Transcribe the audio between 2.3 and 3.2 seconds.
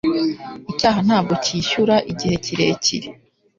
kirekire..